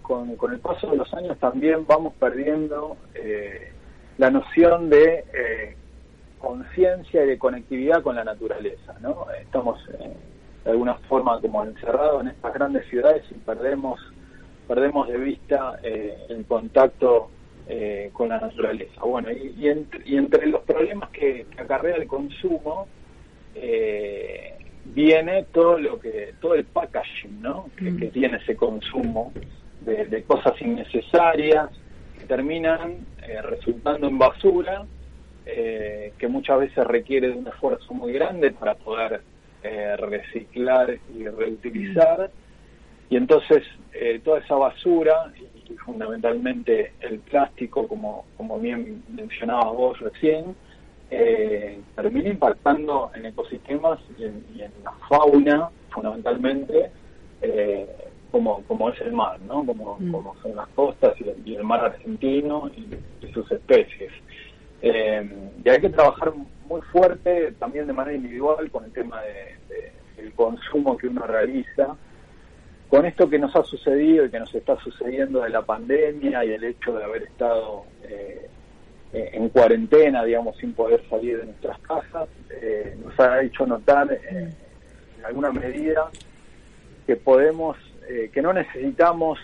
con, 0.02 0.36
con, 0.36 0.54
el 0.54 0.60
paso 0.60 0.92
de 0.92 0.98
los 0.98 1.12
años 1.14 1.38
también 1.40 1.86
vamos 1.88 2.14
perdiendo 2.20 2.98
eh, 3.16 3.72
la 4.24 4.30
noción 4.30 4.90
de 4.90 5.26
eh, 5.34 5.76
conciencia 6.40 7.24
y 7.24 7.28
de 7.28 7.38
conectividad 7.38 8.02
con 8.02 8.16
la 8.16 8.24
naturaleza, 8.24 8.96
¿no? 9.02 9.26
Estamos 9.42 9.78
de 10.64 10.72
alguna 10.72 10.94
forma 11.10 11.42
como 11.42 11.62
encerrados 11.66 12.22
en 12.22 12.30
estas 12.30 12.54
grandes 12.54 12.88
ciudades 12.88 13.24
y 13.32 13.34
perdemos 13.34 14.00
perdemos 14.66 15.10
de 15.10 15.18
vista 15.18 15.78
el 15.84 16.46
contacto 16.46 17.30
con 18.14 18.30
la 18.30 18.40
naturaleza. 18.40 19.02
Bueno, 19.02 19.30
y, 19.30 19.56
y, 20.06 20.16
entre 20.18 20.48
los 20.48 20.62
problemas 20.62 21.10
que, 21.10 21.46
que 21.54 21.62
acarrea 21.62 21.98
el 21.98 22.08
consumo, 22.08 22.88
eh, 23.56 24.58
viene 24.86 25.46
todo 25.52 25.78
lo 25.78 26.00
que 26.00 26.34
todo 26.42 26.56
el 26.56 26.66
packaging 26.66 27.42
¿no? 27.42 27.70
que, 27.78 27.92
mm. 27.92 28.12
tiene 28.12 28.38
ese 28.38 28.56
consumo 28.56 29.32
de, 29.82 30.24
cosas 30.24 30.60
innecesarias 30.62 31.70
terminan 32.24 33.06
eh, 33.22 33.42
resultando 33.42 34.08
en 34.08 34.18
basura 34.18 34.86
eh, 35.46 36.14
que 36.18 36.28
muchas 36.28 36.60
veces 36.60 36.86
requiere 36.86 37.30
de 37.30 37.34
un 37.34 37.48
esfuerzo 37.48 37.94
muy 37.94 38.14
grande 38.14 38.52
para 38.52 38.76
poder 38.76 39.22
eh, 39.64 39.96
reciclar 39.98 40.98
y 41.16 41.28
reutilizar. 41.28 42.32
Y 43.10 43.18
entonces 43.18 43.64
toda 44.24 44.40
esa 44.40 44.56
basura 44.56 45.32
y, 45.36 45.54
fundamentalmente 45.86 46.94
el 47.00 47.20
plástico 47.20 47.88
como 47.88 48.26
como 48.38 48.60
bien 48.60 49.04
mencionabas 49.10 49.74
vos 49.74 50.00
recién 50.00 50.56
termina 51.96 52.30
impactando 52.30 53.12
en 53.16 53.26
ecosistemas 53.28 54.00
y 54.18 54.24
en, 54.24 54.74
la 54.84 54.92
fauna, 55.08 55.70
fundamentalmente, 55.90 56.92
eh, 57.44 57.88
como, 58.34 58.64
como 58.64 58.90
es 58.90 59.00
el 59.02 59.14
mar, 59.14 59.40
¿no? 59.42 59.64
Como, 59.64 59.96
mm. 60.00 60.12
como 60.12 60.36
son 60.42 60.56
las 60.56 60.68
costas 60.70 61.14
y 61.46 61.54
el, 61.54 61.64
mar 61.64 61.86
argentino 61.86 62.70
y, 62.76 63.32
sus 63.32 63.50
especies. 63.52 64.12
Eh, 64.82 65.30
y 65.64 65.70
hay 65.70 65.80
que 65.80 65.90
trabajar 65.90 66.34
muy 66.68 66.82
fuerte 66.92 67.54
también 67.60 67.86
de 67.88 67.94
manera 67.94 68.18
individual 68.18 68.70
con 68.72 68.86
el 68.86 68.92
tema 68.92 69.22
de, 69.22 69.92
del 70.18 70.34
consumo 70.34 70.98
que 70.98 71.08
uno 71.08 71.26
realiza. 71.28 71.96
Con 72.90 73.06
esto 73.06 73.30
que 73.30 73.38
nos 73.40 73.56
ha 73.56 73.64
sucedido 73.64 74.26
y 74.26 74.32
que 74.32 74.40
nos 74.40 74.54
está 74.54 74.78
sucediendo 74.78 75.42
de 75.42 75.50
la 75.50 75.62
pandemia 75.62 76.44
y 76.44 76.54
el 76.54 76.64
hecho 76.64 76.94
de 76.94 77.04
haber 77.04 77.24
estado 77.24 77.86
eh, 78.04 78.50
eh, 79.14 79.30
en 79.34 79.50
cuarentena, 79.50 80.24
digamos, 80.24 80.58
sin 80.58 80.74
poder 80.74 81.08
salir 81.08 81.38
de 81.38 81.46
nuestras 81.46 81.78
casas, 81.82 82.30
eh, 82.50 82.98
nos 83.04 83.20
ha 83.20 83.44
hecho 83.44 83.68
notar 83.68 84.08
en 84.28 84.54
alguna 85.24 85.52
medida 85.52 86.10
que 87.06 87.16
podemos, 87.16 87.78
que 88.32 88.42
no 88.42 88.54
necesitamos 88.54 89.40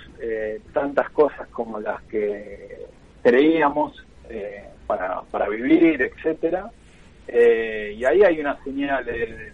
tantas 0.73 1.09
cosas 1.11 1.47
como 1.49 1.79
las 1.79 2.01
que 2.03 2.85
creíamos 3.23 4.05
para, 4.85 5.21
para 5.23 5.49
vivir, 5.49 6.01
etcétera. 6.01 6.69
y 7.27 8.03
ahí 8.05 8.23
hay 8.23 8.39
una 8.39 8.61
señal 8.63 9.05
de, 9.05 9.53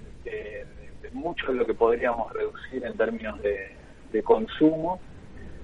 mucho 1.14 1.52
de 1.52 1.60
lo 1.60 1.66
que 1.66 1.74
podríamos 1.74 2.32
reducir 2.34 2.86
en 2.86 2.98
términos 2.98 3.40
de, 3.42 4.24
consumo, 4.24 5.00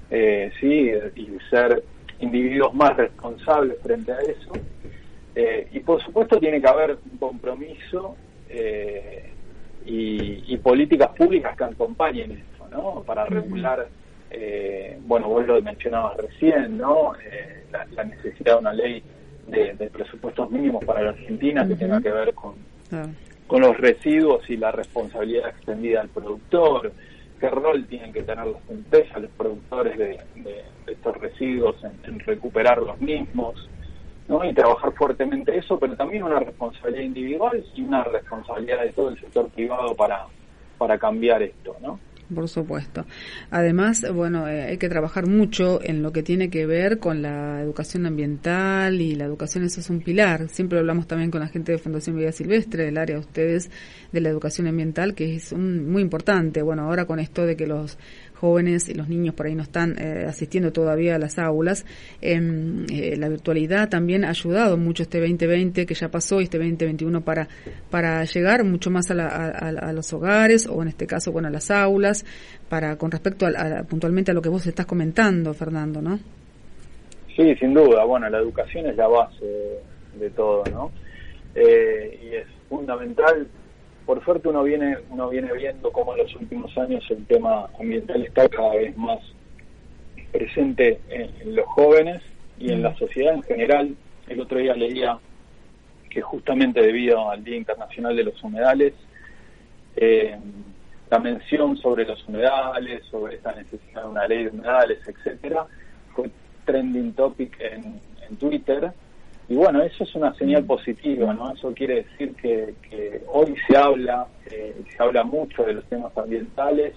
sí, 0.09 0.91
y 1.15 1.37
ser 1.49 1.83
individuos 2.19 2.73
más 2.73 2.95
responsables 2.97 3.77
frente 3.81 4.11
a 4.11 4.19
eso. 4.19 4.51
Eh, 5.35 5.67
y 5.71 5.79
por 5.79 6.01
supuesto 6.03 6.39
tiene 6.39 6.61
que 6.61 6.67
haber 6.67 6.97
un 7.09 7.17
compromiso 7.17 8.17
eh, 8.49 9.29
y, 9.85 10.57
políticas 10.57 11.09
públicas 11.15 11.57
que 11.57 11.63
acompañen 11.63 12.43
¿no? 12.71 13.03
Para 13.05 13.25
regular, 13.25 13.87
eh, 14.31 14.97
bueno, 15.05 15.27
vos 15.27 15.45
lo 15.45 15.61
mencionabas 15.61 16.17
recién, 16.17 16.77
¿no? 16.77 17.13
La, 17.71 18.03
necesidad 18.03 18.53
de 18.53 18.59
una 18.59 18.73
ley 18.73 19.03
de, 19.47 19.89
presupuestos 19.91 20.49
mínimos 20.49 20.83
para 20.85 21.01
la 21.01 21.09
Argentina 21.11 21.67
que 21.67 21.75
tenga 21.75 22.01
que 22.01 22.11
ver 22.11 22.33
con, 22.33 22.55
ah. 22.91 23.07
con 23.47 23.61
los 23.61 23.77
residuos 23.77 24.49
y 24.49 24.57
la 24.57 24.71
responsabilidad 24.71 25.49
extendida 25.49 26.01
al 26.01 26.09
productor, 26.09 26.91
qué 27.39 27.49
rol 27.49 27.85
tienen 27.87 28.13
que 28.13 28.23
tener 28.23 28.45
las 28.45 28.69
empresas, 28.69 29.21
los 29.21 29.31
productores 29.31 29.97
de, 29.97 30.19
estos 30.87 31.17
residuos 31.17 31.75
en, 31.83 32.19
recuperar 32.19 32.77
los 32.77 32.99
mismos, 33.01 33.69
¿no? 34.27 34.45
y 34.45 34.53
trabajar 34.53 34.93
fuertemente 34.93 35.57
eso, 35.57 35.79
pero 35.79 35.95
también 35.95 36.23
una 36.23 36.39
responsabilidad 36.39 37.03
individual 37.03 37.65
y 37.75 37.81
una 37.81 38.03
responsabilidad 38.03 38.83
de 38.83 38.93
todo 38.93 39.09
el 39.09 39.19
sector 39.19 39.49
privado 39.49 39.95
para, 39.95 40.27
para 40.77 40.97
cambiar 40.97 41.41
esto, 41.41 41.75
¿no? 41.81 41.99
Por 42.33 42.47
supuesto. 42.47 43.05
Además, 43.49 44.05
bueno, 44.13 44.47
eh, 44.47 44.63
hay 44.63 44.77
que 44.77 44.89
trabajar 44.89 45.27
mucho 45.27 45.79
en 45.83 46.01
lo 46.01 46.11
que 46.11 46.23
tiene 46.23 46.49
que 46.49 46.65
ver 46.65 46.99
con 46.99 47.21
la 47.21 47.61
educación 47.61 48.05
ambiental 48.05 49.01
y 49.01 49.15
la 49.15 49.25
educación, 49.25 49.63
eso 49.63 49.79
es 49.79 49.89
un 49.89 50.01
pilar. 50.01 50.49
Siempre 50.49 50.79
hablamos 50.79 51.07
también 51.07 51.31
con 51.31 51.41
la 51.41 51.47
gente 51.47 51.71
de 51.71 51.77
Fundación 51.77 52.17
Vida 52.17 52.31
Silvestre, 52.31 52.85
del 52.85 52.97
área 52.97 53.15
de 53.15 53.21
ustedes, 53.21 53.69
de 54.11 54.21
la 54.21 54.29
educación 54.29 54.67
ambiental, 54.67 55.13
que 55.13 55.35
es 55.35 55.53
muy 55.53 56.01
importante. 56.01 56.61
Bueno, 56.61 56.83
ahora 56.83 57.05
con 57.05 57.19
esto 57.19 57.45
de 57.45 57.55
que 57.55 57.67
los 57.67 57.97
jóvenes 58.41 58.89
y 58.89 58.95
los 58.95 59.07
niños 59.07 59.35
por 59.35 59.45
ahí 59.45 59.53
no 59.53 59.61
están 59.61 59.95
eh, 59.99 60.25
asistiendo 60.27 60.73
todavía 60.73 61.15
a 61.15 61.19
las 61.19 61.37
aulas. 61.37 61.85
Em, 62.21 62.85
eh, 62.91 63.15
la 63.15 63.29
virtualidad 63.29 63.87
también 63.87 64.25
ha 64.25 64.29
ayudado 64.29 64.77
mucho 64.77 65.03
este 65.03 65.19
2020 65.19 65.85
que 65.85 65.93
ya 65.93 66.09
pasó 66.09 66.41
y 66.41 66.45
este 66.45 66.57
2021 66.57 67.21
para, 67.21 67.47
para 67.91 68.23
llegar 68.23 68.63
mucho 68.63 68.89
más 68.89 69.11
a, 69.11 69.91
los 69.93 70.11
hogares 70.13 70.67
o 70.67 70.81
en 70.81 70.87
este 70.87 71.05
caso, 71.05 71.31
bueno, 71.31 71.49
a 71.49 71.51
las 71.51 71.69
aulas, 71.69 72.25
para 72.67 72.97
con 72.97 73.11
respecto 73.11 73.45
a, 73.45 73.83
puntualmente 73.83 74.31
a 74.31 74.33
lo 74.33 74.41
que 74.41 74.49
vos 74.49 74.65
estás 74.65 74.87
comentando, 74.87 75.53
Fernando, 75.53 76.01
¿no? 76.01 76.19
Sí, 77.35 77.55
sin 77.59 77.75
duda. 77.75 78.03
Bueno, 78.05 78.27
la 78.27 78.39
educación 78.39 78.87
es 78.87 78.97
la 78.97 79.07
base 79.07 79.45
de, 80.19 80.29
todo, 80.31 80.63
¿no? 80.71 80.91
Eh, 81.53 82.19
y 82.23 82.35
es 82.35 82.47
fundamental 82.67 83.47
por 84.11 84.25
suerte 84.25 84.49
uno 84.49 84.61
viene 84.63 84.97
uno 85.09 85.29
viene 85.29 85.53
viendo 85.53 85.89
cómo 85.89 86.11
en 86.11 86.23
los 86.23 86.35
últimos 86.35 86.77
años 86.77 87.01
el 87.11 87.25
tema 87.27 87.69
ambiental 87.79 88.21
está 88.21 88.49
cada 88.49 88.75
vez 88.75 88.97
más 88.97 89.19
presente 90.33 90.99
en, 91.07 91.55
los 91.55 91.65
jóvenes 91.67 92.21
y 92.59 92.73
en 92.73 92.81
la 92.81 92.93
sociedad 92.97 93.35
en 93.35 93.43
general. 93.43 93.95
El 94.27 94.41
otro 94.41 94.57
día 94.57 94.73
leía 94.73 95.17
que 96.09 96.21
justamente 96.21 96.81
debido 96.81 97.31
al 97.31 97.41
Día 97.41 97.55
Internacional 97.55 98.13
de 98.13 98.25
los 98.25 98.43
Humedales, 98.43 98.93
eh, 99.95 100.37
la 101.09 101.19
mención 101.19 101.77
sobre 101.77 102.03
los 102.03 102.27
humedales, 102.27 103.05
sobre 103.05 103.35
esta 103.35 103.53
necesidad 103.53 104.03
de 104.03 104.09
una 104.09 104.27
ley 104.27 104.43
de 104.43 104.49
humedales, 104.49 104.99
etcétera, 105.07 105.65
fue 106.13 106.29
trending 106.65 107.13
topic 107.13 107.57
en, 107.61 107.97
en 108.29 108.35
Twitter 108.35 108.91
y 109.51 109.55
bueno, 109.55 109.83
eso 109.83 110.05
es 110.05 110.15
una 110.15 110.33
señal 110.35 110.63
positiva, 110.63 111.33
¿no? 111.33 111.51
Eso 111.51 111.73
quiere 111.73 112.05
decir 112.05 112.33
que, 112.35 113.21
hoy 113.27 113.53
se 113.67 113.75
habla, 113.75 114.25
eh, 114.49 114.73
se 114.95 115.03
habla 115.03 115.25
mucho 115.25 115.63
de 115.63 115.73
los 115.73 115.83
temas 115.89 116.17
ambientales 116.17 116.93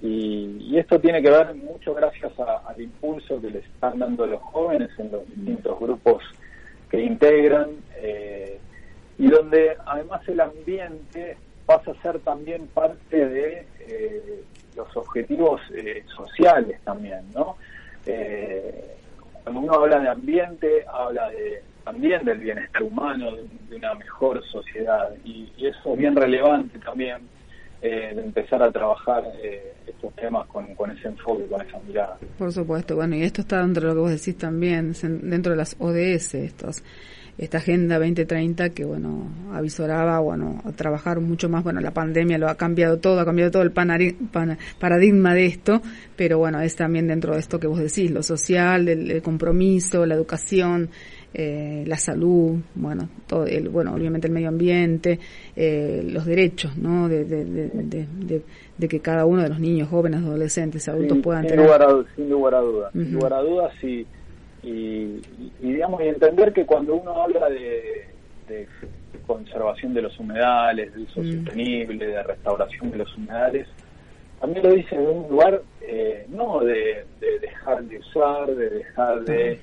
y, 0.00 0.78
esto 0.78 1.00
tiene 1.00 1.20
que 1.20 1.30
ver 1.30 1.52
mucho 1.56 1.92
gracias 1.92 2.30
al 2.38 2.80
impulso 2.80 3.40
que 3.40 3.50
les 3.50 3.64
están 3.64 3.98
dando 3.98 4.24
los 4.24 4.40
jóvenes 4.40 4.88
en 4.98 5.10
los 5.10 5.26
distintos 5.26 5.80
grupos 5.80 6.22
que 6.88 7.02
integran 7.02 7.70
eh, 7.96 8.60
y 9.18 9.26
donde 9.26 9.76
además 9.84 10.20
el 10.28 10.40
ambiente 10.42 11.38
pasa 11.66 11.90
a 11.90 12.02
ser 12.02 12.20
también 12.20 12.68
parte 12.68 13.28
de 13.28 13.66
eh, 13.80 14.44
los 14.76 14.96
objetivos 14.96 15.60
sociales 16.16 16.80
también, 16.84 17.22
¿no? 17.34 17.56
cuando 19.42 19.60
uno 19.60 19.74
habla 19.74 19.98
de 19.98 20.08
ambiente, 20.08 20.84
habla 20.86 21.30
de 21.30 21.62
también 21.90 22.24
del 22.24 22.38
bienestar 22.38 22.82
humano, 22.82 23.32
de, 23.68 23.76
una 23.76 23.94
mejor 23.94 24.42
sociedad. 24.46 25.10
Y, 25.24 25.48
eso 25.58 25.92
es 25.92 25.98
bien 25.98 26.14
relevante 26.14 26.78
también 26.78 27.18
eh, 27.82 28.12
de 28.14 28.22
empezar 28.22 28.62
a 28.62 28.70
trabajar 28.70 29.24
eh, 29.42 29.74
estos 29.86 30.14
temas 30.14 30.46
con, 30.46 30.66
ese 30.90 31.08
enfoque, 31.08 31.46
con 31.46 31.60
esa 31.60 31.78
mirada. 31.86 32.16
Por 32.38 32.52
supuesto, 32.52 32.96
bueno, 32.96 33.16
y 33.16 33.22
esto 33.22 33.40
está 33.42 33.60
dentro 33.62 33.82
de 33.82 33.88
lo 33.88 33.94
que 33.94 34.00
vos 34.00 34.10
decís 34.10 34.38
también, 34.38 34.92
dentro 35.02 35.52
de 35.52 35.58
las 35.58 35.76
ODS, 35.78 36.34
estos 36.34 36.82
esta 37.40 37.56
agenda 37.56 37.98
2030 37.98 38.68
que 38.70 38.84
bueno 38.84 39.26
avisoraba 39.54 40.18
bueno 40.20 40.60
a 40.62 40.72
trabajar 40.72 41.20
mucho 41.20 41.48
más 41.48 41.64
bueno 41.64 41.80
la 41.80 41.90
pandemia 41.90 42.36
lo 42.36 42.50
ha 42.50 42.56
cambiado 42.56 42.98
todo 42.98 43.18
ha 43.18 43.24
cambiado 43.24 43.50
todo 43.50 43.62
el 43.62 43.72
paradigma 43.72 45.32
de 45.32 45.46
esto 45.46 45.80
pero 46.16 46.36
bueno 46.36 46.60
es 46.60 46.76
también 46.76 47.08
dentro 47.08 47.32
de 47.32 47.40
esto 47.40 47.58
que 47.58 47.66
vos 47.66 47.78
decís 47.78 48.10
lo 48.10 48.22
social 48.22 48.86
el 48.88 49.22
compromiso 49.22 50.04
la 50.04 50.16
educación 50.16 50.90
eh, 51.32 51.84
la 51.86 51.96
salud, 51.96 52.58
bueno, 52.74 53.08
todo 53.26 53.46
el, 53.46 53.68
bueno, 53.68 53.94
obviamente 53.94 54.26
el 54.26 54.32
medio 54.32 54.48
ambiente, 54.48 55.18
eh, 55.54 56.02
los 56.04 56.26
derechos, 56.26 56.76
¿no? 56.76 57.08
De, 57.08 57.24
de, 57.24 58.88
que 58.88 59.00
cada 59.00 59.26
uno 59.26 59.42
de 59.42 59.48
los 59.48 59.60
niños, 59.60 59.88
jóvenes, 59.88 60.22
adolescentes, 60.22 60.88
adultos 60.88 61.18
puedan 61.22 61.46
tener. 61.46 61.64
Lugar 61.64 61.82
a, 61.82 62.04
sin 62.16 62.30
lugar 62.30 62.54
a 62.54 62.60
dudas, 62.60 62.92
sin 62.92 63.12
lugar 63.12 63.32
a 63.34 63.42
dudas, 63.42 63.84
y, 63.84 64.06
y, 64.62 65.20
digamos, 65.60 66.02
y 66.02 66.08
entender 66.08 66.52
que 66.52 66.66
cuando 66.66 66.96
uno 66.96 67.22
habla 67.22 67.48
de, 67.48 68.06
conservación 69.26 69.94
de 69.94 70.02
los 70.02 70.18
humedales, 70.18 70.92
de 70.92 71.02
uso 71.02 71.22
sostenible, 71.22 72.04
de 72.04 72.22
restauración 72.24 72.90
de 72.90 72.98
los 72.98 73.16
humedales, 73.16 73.68
también 74.40 74.64
lo 74.64 74.72
dice 74.72 74.96
en 74.96 75.06
un 75.06 75.28
lugar 75.28 75.62
eh, 75.82 76.26
no 76.30 76.60
de, 76.60 77.04
dejar 77.40 77.84
de 77.84 77.98
usar, 77.98 78.46
de 78.48 78.70
dejar 78.70 79.20
de 79.24 79.60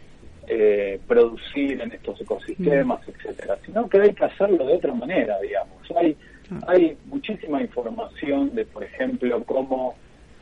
eh, 0.48 1.00
producir 1.08 1.82
en 1.82 1.92
estos 1.92 2.22
ecosistemas, 2.22 3.06
mm. 3.06 3.12
etcétera, 3.12 3.58
sino 3.66 3.90
que 3.90 4.00
hay 4.00 4.14
que 4.14 4.26
hacerlo 4.26 4.66
de 4.66 4.74
otra 4.76 4.94
manera, 4.94 5.40
digamos. 5.40 5.78
Hay, 5.96 6.16
ah. 6.52 6.60
hay 6.68 6.98
muchísima 7.06 7.62
información 7.62 8.56
de, 8.56 8.66
por 8.66 8.84
ejemplo, 8.84 9.44
cómo 9.44 9.96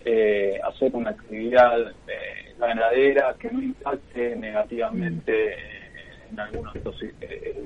eh, 0.04 0.60
hacer 0.64 0.96
una 0.96 1.12
actividad 1.12 1.90
eh, 2.08 2.54
ganadera 2.60 3.36
que 3.40 3.50
no 3.52 3.62
impacte 3.62 4.36
negativamente 4.36 5.56
en 6.32 6.40
algunos 6.40 6.74
de 6.74 6.80
estos 6.80 7.04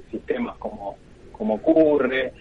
sistemas 0.10 0.58
como, 0.58 0.98
como 1.32 1.56
ocurre 1.56 2.34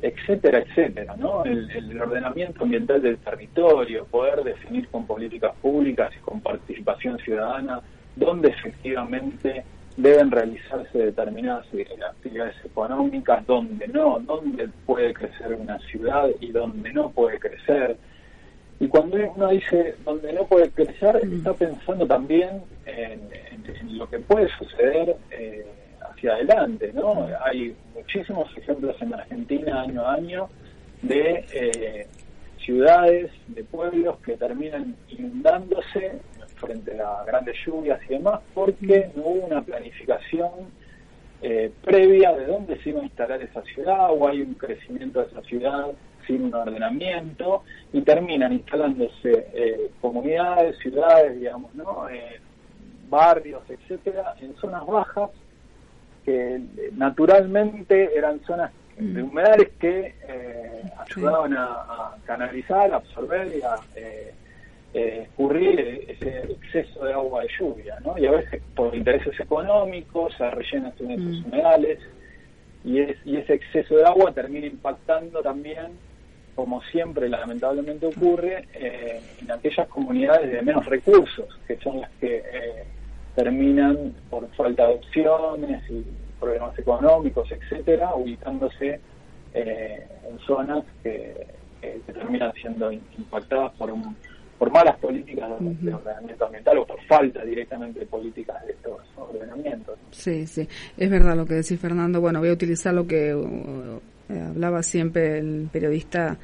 etcétera, 0.00 0.58
etcétera, 0.58 1.16
¿no? 1.16 1.44
El, 1.44 2.00
ordenamiento 2.00 2.62
ambiental 2.62 3.02
del 3.02 3.18
territorio, 3.18 4.04
poder 4.04 4.44
definir 4.44 4.88
con 4.88 5.06
políticas 5.06 5.54
públicas 5.60 6.12
y 6.16 6.20
con 6.20 6.40
participación 6.40 7.18
ciudadana 7.18 7.80
dónde 8.18 8.48
efectivamente 8.48 9.64
deben 9.96 10.30
realizarse 10.30 10.96
determinadas 10.96 11.66
actividades 12.08 12.54
económicas, 12.64 13.44
dónde 13.46 13.88
no, 13.88 14.20
dónde 14.20 14.68
puede 14.86 15.12
crecer 15.12 15.54
una 15.54 15.78
ciudad 15.80 16.28
y 16.40 16.52
dónde 16.52 16.92
no 16.92 17.10
puede 17.10 17.38
crecer. 17.40 17.96
Y 18.80 18.86
cuando 18.86 19.16
uno 19.34 19.48
dice 19.48 19.96
dónde 20.04 20.32
no 20.32 20.44
puede 20.44 20.70
crecer, 20.70 21.26
mm. 21.26 21.38
está 21.38 21.52
pensando 21.52 22.06
también 22.06 22.62
en, 22.86 23.28
lo 23.98 24.08
que 24.08 24.18
puede 24.20 24.48
suceder 24.56 25.16
eh, 25.30 25.66
hacia 26.00 26.34
adelante, 26.34 26.92
¿no? 26.94 27.28
Hay 27.44 27.74
muchísimos 27.94 28.56
ejemplos 28.56 28.94
en 29.00 29.14
Argentina 29.14 29.82
año 29.82 30.02
a 30.02 30.14
año 30.14 30.48
de 31.02 31.44
eh, 31.52 32.06
ciudades, 32.64 33.32
de 33.48 33.64
pueblos 33.64 34.18
que 34.20 34.36
terminan 34.36 34.94
inundándose 35.08 36.20
frente 36.58 37.00
a 37.00 37.24
grandes 37.24 37.56
lluvias 37.64 38.00
y 38.08 38.14
demás 38.14 38.40
porque 38.54 39.10
no 39.14 39.22
hubo 39.22 39.46
una 39.46 39.62
planificación 39.62 40.50
eh, 41.40 41.70
previa 41.84 42.32
de 42.32 42.46
dónde 42.46 42.78
se 42.82 42.90
iba 42.90 43.00
a 43.00 43.04
instalar 43.04 43.40
esa 43.42 43.62
ciudad 43.62 44.10
o 44.10 44.28
hay 44.28 44.42
un 44.42 44.54
crecimiento 44.54 45.20
de 45.20 45.26
esa 45.26 45.42
ciudad 45.42 45.86
sin 46.26 46.44
un 46.44 46.54
ordenamiento 46.54 47.62
y 47.92 48.02
terminan 48.02 48.52
instalándose 48.52 49.46
eh, 49.54 49.90
comunidades, 50.00 50.76
ciudades, 50.78 51.38
digamos, 51.38 51.74
¿no? 51.74 52.06
barrios, 53.08 53.62
etcétera, 53.68 54.34
en 54.40 54.54
zonas 54.56 54.86
bajas 54.86 55.30
que 56.24 56.60
naturalmente 56.92 58.16
eran 58.16 58.40
zonas 58.44 58.70
de 58.98 59.22
mm. 59.22 59.30
humedales 59.30 59.70
que 59.78 60.14
eh, 60.28 60.82
ayudaban 60.98 61.54
a, 61.56 62.16
canalizar, 62.26 62.92
absorber 62.92 63.46
y 63.56 63.62
a 63.62 63.76
eh, 63.94 64.34
eh, 64.94 65.24
escurrir 65.24 66.06
ese 66.08 66.52
exceso 66.52 67.04
de 67.04 67.12
agua 67.12 67.42
de 67.42 67.48
lluvia, 67.58 67.98
¿no? 68.04 68.16
Y 68.18 68.26
a 68.26 68.32
veces 68.32 68.62
por 68.74 68.94
intereses 68.94 69.38
económicos 69.38 70.34
se 70.36 70.50
rellenan 70.50 70.92
esos 70.92 71.08
mm. 71.08 71.46
humedales 71.46 71.98
y, 72.84 73.00
es, 73.00 73.16
y 73.24 73.36
ese 73.36 73.54
exceso 73.54 73.96
de 73.96 74.04
agua 74.04 74.32
termina 74.32 74.66
impactando 74.66 75.42
también, 75.42 75.98
como 76.54 76.82
siempre 76.84 77.28
lamentablemente 77.28 78.06
ocurre, 78.06 78.66
en 78.72 79.50
aquellas 79.50 79.86
comunidades 79.88 80.50
de 80.50 80.62
menos 80.62 80.86
recursos, 80.86 81.46
que 81.66 81.76
son 81.76 82.00
las 82.00 82.10
que 82.20 82.42
terminan 83.34 84.14
por 84.30 84.48
falta 84.56 84.88
de 84.88 84.94
opciones 84.94 85.88
y 85.88 86.04
problemas 86.40 86.76
económicos, 86.78 87.50
etcétera, 87.50 88.14
ubicándose 88.14 89.00
eh, 89.54 90.06
en 90.28 90.38
zonas 90.40 90.84
que, 91.02 91.46
terminan 92.06 92.52
siendo 92.54 92.90
impactadas 92.90 93.72
por 93.74 93.90
por 94.58 94.70
malas 94.72 94.98
políticas 94.98 95.48
de, 95.60 95.94
ordenamiento 95.94 96.46
ambiental 96.46 96.78
o 96.78 96.86
por 96.86 97.00
falta 97.06 97.44
directamente 97.44 98.00
de 98.00 98.06
políticas 98.06 98.64
de 98.66 98.72
estos 98.72 99.00
ordenamientos. 99.16 99.98
Sí, 100.10 100.46
sí, 100.46 100.68
es 100.96 101.10
verdad 101.10 101.36
lo 101.36 101.46
que 101.46 101.54
decís 101.54 101.78
Fernando. 101.78 102.20
Bueno, 102.20 102.40
voy 102.40 102.48
a 102.48 102.52
utilizar 102.52 102.92
lo 102.92 103.06
que 103.06 103.34
uh, 103.34 104.00
eh, 104.28 104.40
hablaba 104.40 104.82
siempre 104.82 105.38
el 105.38 105.68
periodista 105.72 106.36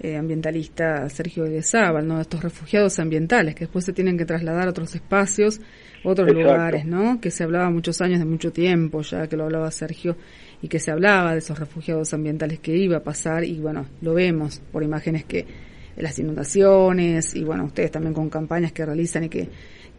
eh, 0.00 0.16
ambientalista 0.16 1.08
Sergio 1.10 1.44
de 1.44 1.62
Zábal, 1.62 2.08
¿no? 2.08 2.20
Estos 2.20 2.42
refugiados 2.42 2.98
ambientales 2.98 3.54
que 3.54 3.64
después 3.64 3.84
se 3.84 3.92
tienen 3.92 4.16
que 4.16 4.24
trasladar 4.24 4.66
a 4.66 4.70
otros 4.70 4.94
espacios, 4.94 5.60
otros 6.02 6.32
lugares, 6.32 6.86
¿no? 6.86 7.20
Que 7.20 7.30
se 7.30 7.44
hablaba 7.44 7.70
muchos 7.70 8.00
años, 8.00 8.18
de 8.18 8.24
mucho 8.24 8.50
tiempo 8.50 9.02
ya 9.02 9.28
que 9.28 9.36
lo 9.36 9.44
hablaba 9.44 9.70
Sergio 9.70 10.16
y 10.62 10.68
que 10.68 10.80
se 10.80 10.90
hablaba 10.90 11.32
de 11.32 11.38
esos 11.38 11.58
refugiados 11.58 12.14
ambientales 12.14 12.58
que 12.60 12.76
iba 12.76 12.96
a 12.96 13.02
pasar 13.02 13.44
y 13.44 13.60
bueno, 13.60 13.86
lo 14.00 14.14
vemos 14.14 14.60
por 14.72 14.82
imágenes 14.82 15.24
que 15.24 15.44
las 16.02 16.18
inundaciones 16.18 17.34
y 17.34 17.44
bueno, 17.44 17.64
ustedes 17.64 17.90
también 17.90 18.14
con 18.14 18.28
campañas 18.28 18.72
que 18.72 18.84
realizan 18.84 19.24
y 19.24 19.28
que 19.28 19.48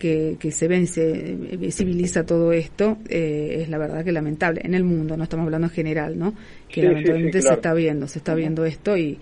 que, 0.01 0.37
que 0.39 0.51
se 0.51 0.67
ven, 0.67 0.87
se 0.87 1.35
visibiliza 1.59 2.25
todo 2.25 2.51
esto, 2.53 2.97
eh, 3.07 3.59
es 3.61 3.69
la 3.69 3.77
verdad 3.77 4.03
que 4.03 4.11
lamentable. 4.11 4.61
En 4.63 4.73
el 4.73 4.83
mundo, 4.83 5.15
no 5.15 5.23
estamos 5.25 5.45
hablando 5.45 5.67
en 5.67 5.73
general, 5.73 6.17
¿no? 6.17 6.33
Que 6.67 6.81
lamentablemente 6.81 7.39
se 7.43 7.53
está 7.53 7.71
viendo, 7.75 8.07
se 8.07 8.17
está 8.17 8.33
viendo 8.33 8.65
esto 8.65 8.97
y, 8.97 9.19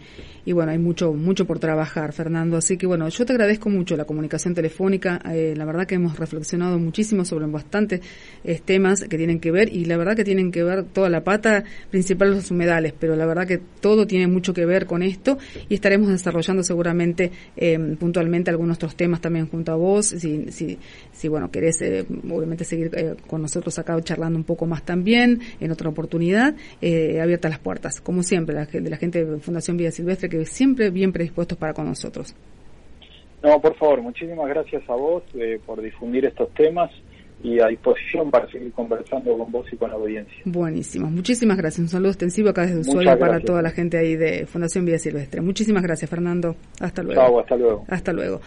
y 0.50 0.52
bueno, 0.52 0.72
hay 0.72 0.80
mucho, 0.80 1.14
mucho 1.14 1.46
por 1.46 1.60
trabajar, 1.60 2.12
Fernando. 2.12 2.58
Así 2.58 2.76
que 2.76 2.88
bueno, 2.88 3.08
yo 3.08 3.24
te 3.24 3.34
agradezco 3.34 3.70
mucho 3.70 3.96
la 3.96 4.06
comunicación 4.06 4.56
telefónica. 4.56 5.22
Eh, 5.32 5.54
la 5.56 5.64
verdad 5.64 5.86
que 5.86 5.94
hemos 5.94 6.18
reflexionado 6.18 6.80
muchísimo 6.80 7.24
sobre 7.24 7.46
bastantes 7.46 8.02
eh, 8.44 8.60
temas 8.66 9.04
que 9.04 9.16
tienen 9.16 9.40
que 9.40 9.52
ver 9.52 9.72
y 9.72 9.86
la 9.86 9.96
verdad 9.96 10.16
que 10.16 10.24
tienen 10.24 10.52
que 10.52 10.64
ver 10.64 10.86
toda 10.86 11.08
la 11.08 11.24
pata 11.24 11.66
principal 11.92 12.32
los 12.32 12.50
humedales, 12.50 12.96
pero 13.00 13.16
la 13.16 13.28
verdad 13.28 13.46
que 13.46 13.60
todo 13.80 14.08
tiene 14.08 14.26
mucho 14.26 14.52
que 14.52 14.66
ver 14.66 14.88
con 14.88 15.04
esto 15.04 15.38
y 15.70 15.76
estaremos 15.76 16.10
desarrollando 16.10 16.64
seguramente 16.64 17.32
puntualmente 18.00 18.50
algunos 18.50 18.78
otros 18.78 18.96
temas 18.96 19.22
también 19.22 19.48
junto 19.48 19.72
a 19.72 19.76
vos. 19.76 20.08
Si, 20.08 20.52
si 20.52 20.80
si, 21.20 21.28
bueno, 21.28 21.52
querés 21.52 21.82
eh, 21.82 22.06
obviamente 22.32 22.64
seguir 22.64 22.92
eh, 22.94 23.16
con 23.28 23.42
nosotros 23.42 23.78
acá 23.78 24.00
charlando 24.02 24.40
un 24.40 24.46
poco 24.46 24.66
más 24.66 24.86
también, 24.86 25.42
en 25.60 25.70
otra 25.70 25.90
oportunidad, 25.90 26.56
eh, 26.82 27.20
abiertas 27.20 27.52
las 27.52 27.60
puertas, 27.60 28.00
como 28.00 28.24
siempre, 28.24 28.56
la, 28.56 28.66
de 28.66 28.90
la 28.90 28.96
gente 28.96 29.26
de 29.26 29.40
Fundación 29.40 29.76
Vida 29.76 29.92
Silvestre, 29.92 30.30
que 30.30 30.39
siempre 30.46 30.90
bien 30.90 31.12
predispuestos 31.12 31.58
para 31.58 31.74
con 31.74 31.86
nosotros. 31.86 32.36
No, 33.44 33.60
por 33.62 33.76
favor, 33.76 34.02
muchísimas 34.02 34.48
gracias 34.50 34.84
a 34.90 34.96
vos 34.96 35.24
por 35.66 35.82
difundir 35.82 36.26
estos 36.26 36.54
temas 36.54 36.92
y 37.42 37.60
a 37.62 37.68
disposición 37.68 38.30
para 38.30 38.50
seguir 38.52 38.72
conversando 38.74 39.38
con 39.38 39.52
vos 39.52 39.66
y 39.72 39.78
con 39.78 39.90
la 39.90 39.96
audiencia. 39.96 40.36
Buenísimo, 40.44 41.10
muchísimas 41.10 41.58
gracias. 41.58 41.80
Un 41.80 41.88
saludo 41.88 42.10
extensivo 42.10 42.50
acá 42.50 42.66
desde 42.66 42.80
Ushuaia 42.80 43.18
para 43.18 43.40
toda 43.40 43.62
la 43.62 43.72
gente 43.72 43.98
ahí 43.98 44.16
de 44.16 44.46
Fundación 44.46 44.86
Vida 44.86 45.00
Silvestre. 45.00 45.42
Muchísimas 45.42 45.84
gracias, 45.84 46.10
Fernando. 46.10 46.56
Hasta 46.82 47.02
luego. 47.02 47.40
hasta 47.40 47.56
luego. 47.56 47.86
Hasta 47.88 48.14
luego. 48.14 48.42